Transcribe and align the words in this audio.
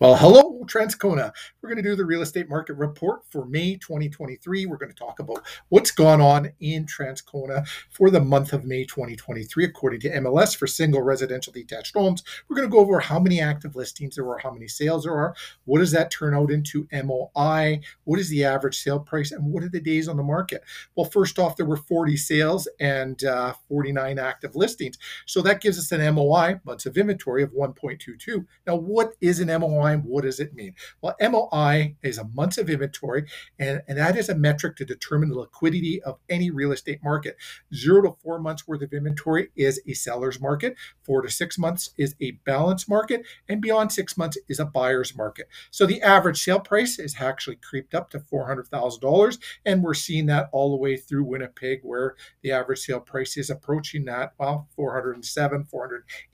Well, 0.00 0.16
hello, 0.16 0.64
Transcona. 0.64 1.32
We're 1.62 1.68
going 1.68 1.80
to 1.80 1.88
do 1.88 1.94
the 1.94 2.04
real 2.04 2.22
estate 2.22 2.48
market 2.48 2.74
report 2.74 3.20
for 3.30 3.44
May 3.44 3.76
2023. 3.76 4.66
We're 4.66 4.76
going 4.76 4.90
to 4.90 4.98
talk 4.98 5.20
about 5.20 5.46
what's 5.68 5.92
gone 5.92 6.20
on 6.20 6.50
in 6.58 6.84
Transcona 6.84 7.64
for 7.90 8.10
the 8.10 8.20
month 8.20 8.52
of 8.52 8.64
May 8.64 8.84
2023, 8.84 9.64
according 9.64 10.00
to 10.00 10.10
MLS 10.10 10.56
for 10.56 10.66
single 10.66 11.00
residential 11.00 11.52
detached 11.52 11.94
homes. 11.94 12.24
We're 12.48 12.56
going 12.56 12.68
to 12.68 12.72
go 12.72 12.80
over 12.80 12.98
how 12.98 13.20
many 13.20 13.40
active 13.40 13.76
listings 13.76 14.16
there 14.16 14.28
are, 14.28 14.38
how 14.38 14.50
many 14.50 14.66
sales 14.66 15.04
there 15.04 15.14
are, 15.14 15.32
what 15.64 15.78
does 15.78 15.92
that 15.92 16.10
turn 16.10 16.34
out 16.34 16.50
into 16.50 16.88
MOI, 16.92 17.80
what 18.02 18.18
is 18.18 18.28
the 18.30 18.42
average 18.44 18.78
sale 18.78 18.98
price, 18.98 19.30
and 19.30 19.44
what 19.52 19.62
are 19.62 19.68
the 19.68 19.80
days 19.80 20.08
on 20.08 20.16
the 20.16 20.24
market. 20.24 20.64
Well, 20.96 21.08
first 21.08 21.38
off, 21.38 21.56
there 21.56 21.66
were 21.66 21.76
40 21.76 22.16
sales 22.16 22.66
and 22.80 23.22
uh, 23.22 23.54
49 23.68 24.18
active 24.18 24.56
listings. 24.56 24.98
So 25.24 25.40
that 25.42 25.60
gives 25.60 25.78
us 25.78 25.92
an 25.92 26.14
MOI, 26.16 26.58
months 26.64 26.84
of 26.84 26.98
inventory, 26.98 27.44
of 27.44 27.52
1.22. 27.52 28.44
Now, 28.66 28.74
what 28.74 29.12
is 29.20 29.38
an 29.38 29.46
MOI? 29.60 29.83
What 29.92 30.24
does 30.24 30.40
it 30.40 30.54
mean? 30.54 30.74
Well, 31.00 31.16
MOI 31.20 31.96
is 32.02 32.18
a 32.18 32.24
months 32.24 32.58
of 32.58 32.70
inventory, 32.70 33.24
and, 33.58 33.82
and 33.86 33.98
that 33.98 34.16
is 34.16 34.28
a 34.28 34.34
metric 34.34 34.76
to 34.76 34.84
determine 34.84 35.28
the 35.28 35.38
liquidity 35.38 36.02
of 36.02 36.18
any 36.28 36.50
real 36.50 36.72
estate 36.72 37.00
market. 37.02 37.36
Zero 37.74 38.02
to 38.02 38.16
four 38.22 38.38
months 38.38 38.66
worth 38.66 38.82
of 38.82 38.92
inventory 38.92 39.48
is 39.56 39.80
a 39.86 39.94
seller's 39.94 40.40
market, 40.40 40.76
four 41.02 41.22
to 41.22 41.30
six 41.30 41.58
months 41.58 41.90
is 41.96 42.14
a 42.20 42.32
balance 42.44 42.88
market, 42.88 43.24
and 43.48 43.60
beyond 43.60 43.92
six 43.92 44.16
months 44.16 44.38
is 44.48 44.58
a 44.58 44.64
buyer's 44.64 45.16
market. 45.16 45.48
So 45.70 45.86
the 45.86 46.02
average 46.02 46.42
sale 46.42 46.60
price 46.60 46.98
is 46.98 47.16
actually 47.20 47.56
creeped 47.56 47.94
up 47.94 48.10
to 48.10 48.18
$400,000, 48.18 49.38
and 49.64 49.82
we're 49.82 49.94
seeing 49.94 50.26
that 50.26 50.48
all 50.52 50.70
the 50.70 50.76
way 50.76 50.96
through 50.96 51.24
Winnipeg, 51.24 51.80
where 51.82 52.16
the 52.42 52.52
average 52.52 52.80
sale 52.80 53.00
price 53.00 53.36
is 53.36 53.50
approaching 53.50 54.04
that, 54.06 54.32
well, 54.38 54.68
407, 54.76 55.66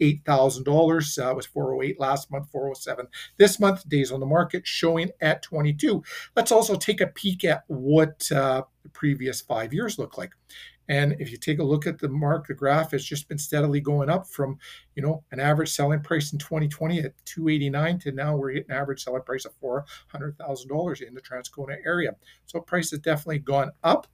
$408,000. 0.00 1.30
Uh, 1.30 1.34
was 1.34 1.46
408 1.46 2.00
last 2.00 2.30
month, 2.30 2.50
407 2.50 3.06
this 3.40 3.58
month, 3.58 3.88
days 3.88 4.12
on 4.12 4.20
the 4.20 4.26
market 4.26 4.66
showing 4.66 5.10
at 5.22 5.42
22. 5.42 6.04
Let's 6.36 6.52
also 6.52 6.76
take 6.76 7.00
a 7.00 7.06
peek 7.06 7.42
at 7.42 7.64
what 7.68 8.30
uh, 8.30 8.64
the 8.82 8.90
previous 8.90 9.40
five 9.40 9.72
years 9.72 9.98
look 9.98 10.18
like. 10.18 10.32
And 10.90 11.16
if 11.18 11.30
you 11.30 11.38
take 11.38 11.58
a 11.58 11.64
look 11.64 11.86
at 11.86 11.98
the 11.98 12.08
mark, 12.08 12.48
the 12.48 12.54
graph 12.54 12.90
has 12.90 13.02
just 13.02 13.28
been 13.28 13.38
steadily 13.38 13.80
going 13.80 14.10
up 14.10 14.26
from, 14.26 14.58
you 14.94 15.02
know, 15.02 15.24
an 15.32 15.40
average 15.40 15.70
selling 15.70 16.02
price 16.02 16.34
in 16.34 16.38
2020 16.38 16.98
at 16.98 17.14
289 17.24 17.98
to 18.00 18.12
now 18.12 18.36
we're 18.36 18.50
hitting 18.50 18.70
an 18.72 18.76
average 18.76 19.02
selling 19.02 19.22
price 19.22 19.46
of 19.46 19.58
$400,000 19.62 21.00
in 21.00 21.14
the 21.14 21.22
Transcona 21.22 21.76
area. 21.86 22.14
So 22.44 22.60
price 22.60 22.90
has 22.90 23.00
definitely 23.00 23.38
gone 23.38 23.70
up. 23.82 24.06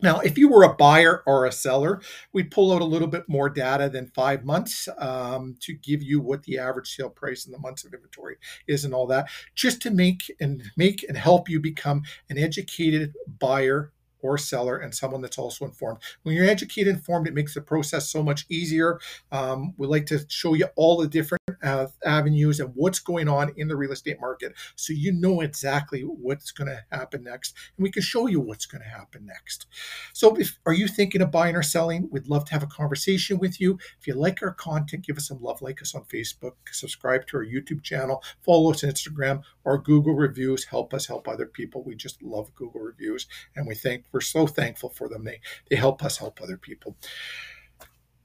Now, 0.00 0.20
if 0.20 0.38
you 0.38 0.48
were 0.48 0.62
a 0.62 0.74
buyer 0.74 1.22
or 1.26 1.44
a 1.44 1.52
seller, 1.52 2.00
we'd 2.32 2.50
pull 2.50 2.72
out 2.72 2.82
a 2.82 2.86
little 2.86 3.08
bit 3.08 3.28
more 3.28 3.50
data 3.50 3.88
than 3.88 4.06
five 4.14 4.44
months 4.44 4.88
um, 4.98 5.56
to 5.60 5.74
give 5.74 6.02
you 6.02 6.20
what 6.20 6.44
the 6.44 6.58
average 6.58 6.94
sale 6.94 7.10
price 7.10 7.46
in 7.46 7.52
the 7.52 7.58
months 7.58 7.84
of 7.84 7.92
inventory 7.92 8.36
is 8.66 8.84
and 8.84 8.94
all 8.94 9.06
that, 9.08 9.28
just 9.54 9.82
to 9.82 9.90
make 9.90 10.30
and 10.40 10.62
make 10.76 11.04
and 11.08 11.16
help 11.16 11.48
you 11.48 11.60
become 11.60 12.02
an 12.30 12.38
educated 12.38 13.14
buyer 13.38 13.92
or 14.20 14.38
seller 14.38 14.76
and 14.76 14.94
someone 14.94 15.20
that's 15.20 15.38
also 15.38 15.64
informed. 15.64 15.98
When 16.22 16.34
you're 16.34 16.44
educated, 16.44 16.94
informed, 16.94 17.28
it 17.28 17.34
makes 17.34 17.54
the 17.54 17.60
process 17.60 18.08
so 18.10 18.22
much 18.22 18.46
easier. 18.48 19.00
Um, 19.32 19.74
we 19.76 19.86
like 19.86 20.06
to 20.06 20.20
show 20.28 20.54
you 20.54 20.66
all 20.76 20.98
the 20.98 21.08
different 21.08 21.38
uh, 21.62 21.86
avenues 22.04 22.60
and 22.60 22.72
what's 22.74 22.98
going 22.98 23.28
on 23.28 23.52
in 23.56 23.68
the 23.68 23.76
real 23.76 23.92
estate 23.92 24.20
market 24.20 24.52
so 24.76 24.92
you 24.92 25.12
know 25.12 25.40
exactly 25.40 26.02
what's 26.02 26.50
going 26.50 26.68
to 26.68 26.84
happen 26.96 27.24
next 27.24 27.54
and 27.76 27.82
we 27.82 27.90
can 27.90 28.02
show 28.02 28.26
you 28.26 28.40
what's 28.40 28.66
going 28.66 28.82
to 28.82 28.88
happen 28.88 29.26
next. 29.26 29.66
So 30.12 30.36
if 30.36 30.58
are 30.66 30.72
you 30.72 30.88
thinking 30.88 31.22
of 31.22 31.30
buying 31.30 31.56
or 31.56 31.62
selling? 31.62 32.08
We'd 32.10 32.28
love 32.28 32.44
to 32.46 32.52
have 32.52 32.62
a 32.62 32.66
conversation 32.66 33.38
with 33.38 33.60
you. 33.60 33.78
If 33.98 34.06
you 34.06 34.14
like 34.14 34.42
our 34.42 34.52
content 34.52 35.06
give 35.06 35.16
us 35.16 35.28
some 35.28 35.42
love 35.42 35.62
like 35.62 35.82
us 35.82 35.94
on 35.94 36.04
facebook 36.04 36.52
subscribe 36.70 37.26
to 37.26 37.38
our 37.38 37.44
youtube 37.44 37.82
channel 37.82 38.22
follow 38.40 38.70
us 38.70 38.84
on 38.84 38.90
instagram. 38.90 39.42
Or 39.64 39.78
google 39.78 40.14
reviews 40.14 40.64
help 40.64 40.94
us 40.94 41.06
help 41.06 41.28
other 41.28 41.46
people. 41.46 41.82
We 41.82 41.94
just 41.94 42.22
love 42.22 42.54
google 42.54 42.80
reviews 42.80 43.26
and 43.56 43.66
we 43.66 43.74
think 43.74 44.04
we're 44.12 44.20
so 44.20 44.46
thankful 44.46 44.90
for 44.90 45.08
them 45.08 45.24
they 45.24 45.40
they 45.70 45.76
help 45.76 46.02
us 46.02 46.18
help 46.18 46.40
other 46.42 46.56
people 46.56 46.96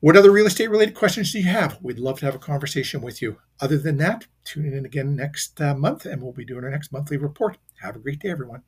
what 0.03 0.17
other 0.17 0.31
real 0.31 0.47
estate 0.47 0.69
related 0.69 0.95
questions 0.95 1.31
do 1.31 1.39
you 1.39 1.45
have? 1.45 1.79
We'd 1.81 1.97
love 1.97 2.19
to 2.19 2.25
have 2.25 2.35
a 2.35 2.38
conversation 2.38 2.99
with 2.99 3.21
you. 3.21 3.38
Other 3.61 3.77
than 3.77 3.95
that, 3.99 4.27
tune 4.43 4.66
in 4.66 4.85
again 4.85 5.16
next 5.16 5.61
uh, 5.61 5.75
month 5.75 6.05
and 6.05 6.22
we'll 6.22 6.33
be 6.33 6.43
doing 6.43 6.66
our 6.66 6.69
next 6.69 6.91
monthly 6.91 7.16
report. 7.16 7.57
Have 7.81 7.95
a 7.95 7.99
great 7.99 8.19
day, 8.19 8.29
everyone. 8.29 8.63